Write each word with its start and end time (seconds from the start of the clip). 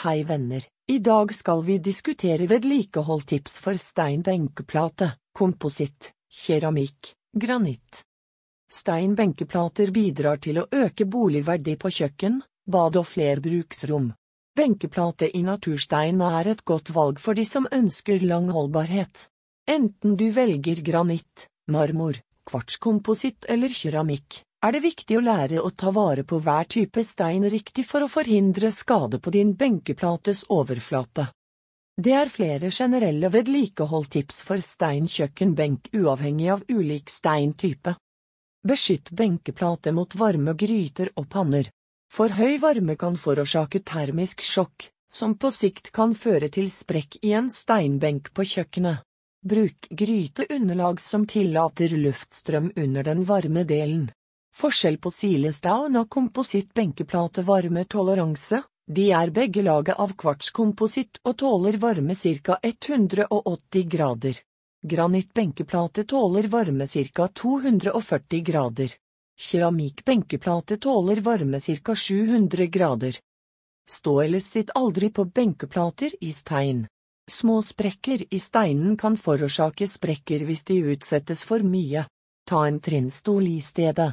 Hei 0.00 0.22
venner, 0.24 0.64
i 0.88 0.98
dag 0.98 1.34
skal 1.34 1.60
vi 1.64 1.74
diskutere 1.78 2.46
vedlikeholdtips 2.48 3.58
for 3.60 3.76
stein 3.76 4.22
benkeplate, 4.24 5.10
kompositt, 5.36 6.14
keramikk, 6.32 7.10
granitt. 7.36 8.00
Stein 8.72 9.12
benkeplater 9.18 9.92
bidrar 9.92 10.40
til 10.40 10.62
å 10.62 10.64
øke 10.72 11.04
boligverdi 11.04 11.76
på 11.76 11.92
kjøkken, 11.98 12.40
bad 12.64 12.96
og 12.96 13.10
flerbruksrom. 13.12 14.08
Benkeplate 14.56 15.28
i 15.36 15.44
naturstein 15.44 16.24
er 16.24 16.54
et 16.54 16.64
godt 16.64 16.94
valg 16.96 17.20
for 17.20 17.36
de 17.36 17.44
som 17.44 17.68
ønsker 17.68 18.24
lang 18.24 18.48
holdbarhet. 18.56 19.26
Enten 19.68 20.16
du 20.16 20.30
velger 20.32 20.80
granitt, 20.80 21.50
marmor, 21.68 22.16
kvartskompositt 22.48 23.52
eller 23.52 23.68
keramikk, 23.68 24.46
er 24.60 24.72
det 24.76 24.82
viktig 24.84 25.16
å 25.16 25.24
lære 25.24 25.60
å 25.64 25.70
ta 25.70 25.90
vare 25.94 26.24
på 26.24 26.38
hver 26.44 26.68
type 26.68 27.04
stein 27.04 27.46
riktig 27.50 27.86
for 27.88 28.04
å 28.04 28.10
forhindre 28.12 28.70
skade 28.72 29.20
på 29.20 29.32
din 29.32 29.54
benkeplates 29.56 30.44
overflate. 30.52 31.30
Det 32.00 32.12
er 32.16 32.32
flere 32.32 32.70
generelle 32.70 33.28
vedlikeholdtips 33.32 34.42
for 34.48 34.60
stein 34.64 35.08
kjøkkenbenk 35.08 35.90
uavhengig 35.96 36.48
av 36.52 36.62
ulik 36.68 37.10
steintype. 37.12 37.96
Beskytt 38.66 39.10
benkeplate 39.16 39.92
mot 39.96 40.14
varme 40.14 40.54
gryter 40.54 41.10
og 41.16 41.28
panner. 41.32 41.68
For 42.12 42.32
høy 42.36 42.58
varme 42.60 42.96
kan 43.00 43.16
forårsake 43.16 43.80
termisk 43.86 44.42
sjokk, 44.44 44.90
som 45.08 45.36
på 45.40 45.50
sikt 45.54 45.92
kan 45.96 46.14
føre 46.14 46.48
til 46.52 46.68
sprekk 46.68 47.20
i 47.24 47.32
en 47.38 47.48
steinbenk 47.52 48.32
på 48.34 48.44
kjøkkenet. 48.44 49.04
Bruk 49.40 49.88
gryteunderlag 49.88 51.00
som 51.00 51.24
tillater 51.26 51.96
luftstrøm 51.96 52.72
under 52.76 53.06
den 53.08 53.24
varme 53.24 53.64
delen. 53.64 54.10
Forskjell 54.56 54.98
på 54.98 55.10
Silestown 55.10 55.96
og 55.96 56.10
kompositt 56.10 56.74
benkeplate 56.74 57.42
varmetoleranse, 57.46 58.62
de 58.90 59.10
er 59.14 59.30
begge 59.30 59.62
laget 59.62 59.98
av 60.02 60.16
kvartskompositt 60.18 61.20
og 61.24 61.36
tåler 61.38 61.76
varme 61.78 62.14
ca. 62.14 62.58
180 62.62 63.84
grader. 63.86 64.40
Granittbenkeplate 64.82 66.04
tåler 66.04 66.48
varme 66.48 66.86
ca. 66.86 67.28
240 67.28 68.40
grader. 68.42 68.90
Keramikkbenkeplate 69.40 70.76
tåler 70.76 71.20
varme 71.20 71.60
ca. 71.60 71.94
700 71.94 72.66
grader. 72.66 73.16
Stå 73.90 74.20
eller 74.20 74.40
sitt 74.40 74.70
aldri 74.74 75.10
på 75.10 75.24
benkeplater 75.24 76.10
i 76.20 76.32
stein. 76.32 76.86
Små 77.30 77.62
sprekker 77.62 78.24
i 78.34 78.38
steinen 78.38 78.96
kan 78.96 79.16
forårsake 79.16 79.86
sprekker 79.88 80.44
hvis 80.44 80.64
de 80.64 80.80
utsettes 80.94 81.44
for 81.46 81.62
mye. 81.62 82.04
Ta 82.46 82.66
en 82.66 82.80
trinnstol 82.80 83.46
i 83.48 83.60
stedet. 83.62 84.12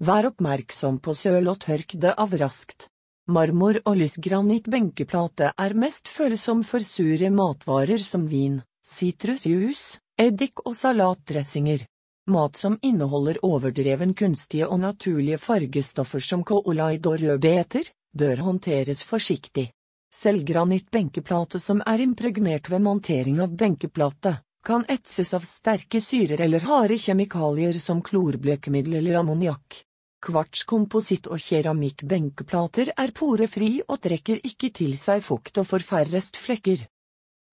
Vær 0.00 0.30
oppmerksom 0.30 0.96
på 1.04 1.12
søl 1.12 1.50
og 1.52 1.58
tørk 1.60 1.92
det 2.00 2.14
av 2.16 2.32
raskt. 2.40 2.86
Marmor 3.28 3.76
og 3.84 3.98
lysgranitt 4.00 4.64
benkeplate 4.72 5.50
er 5.52 5.74
mest 5.76 6.08
følsom 6.08 6.62
for 6.64 6.80
sure 6.80 7.28
matvarer 7.30 8.00
som 8.00 8.24
vin, 8.30 8.62
sitrusjus, 8.80 9.98
eddik 10.16 10.62
og 10.64 10.72
salatdressinger. 10.78 11.84
Mat 12.32 12.56
som 12.56 12.78
inneholder 12.80 13.42
overdreven 13.44 14.14
kunstige 14.16 14.70
og 14.72 14.80
naturlige 14.80 15.38
fargestoffer 15.38 16.24
som 16.24 16.46
koolaid 16.48 17.04
og 17.04 17.20
rødbeter, 17.20 17.92
bør 18.16 18.40
håndteres 18.46 19.04
forsiktig. 19.04 19.66
Selv 20.08 20.48
granitt 20.48 20.88
benkeplate 20.90 21.60
som 21.60 21.84
er 21.84 22.00
impregnert 22.00 22.72
ved 22.72 22.80
montering 22.88 23.44
av 23.44 23.52
benkeplate, 23.52 24.38
kan 24.64 24.88
etses 24.88 25.34
av 25.36 25.44
sterke 25.44 26.00
syrer 26.00 26.40
eller 26.40 26.64
harde 26.64 26.96
kjemikalier 26.96 27.76
som 27.76 28.00
klorblekemiddel 28.00 28.96
eller 29.04 29.20
ammoniakk. 29.20 29.84
Kvartskompositt 30.20 31.30
og 31.32 31.40
keramikk 31.40 32.02
benkeplater 32.04 32.90
er 32.92 33.12
porefri 33.16 33.78
og 33.86 34.02
trekker 34.04 34.42
ikke 34.44 34.68
til 34.76 34.92
seg 35.00 35.22
fukt 35.24 35.60
og 35.62 35.68
får 35.70 35.86
færrest 35.86 36.36
flekker. 36.36 36.82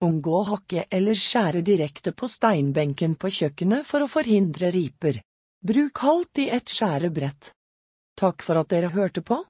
Unngå 0.04 0.34
å 0.36 0.44
hakke 0.50 0.84
eller 0.94 1.16
skjære 1.16 1.62
direkte 1.66 2.12
på 2.12 2.28
steinbenken 2.30 3.16
på 3.18 3.32
kjøkkenet 3.38 3.88
for 3.88 4.04
å 4.04 4.10
forhindre 4.12 4.70
riper. 4.74 5.22
Bruk 5.64 6.04
halvt 6.04 6.42
i 6.44 6.50
et 6.54 6.68
skjærebrett. 6.70 7.54
Takk 8.20 8.44
for 8.44 8.60
at 8.60 8.68
dere 8.70 8.92
hørte 8.92 9.24
på. 9.24 9.40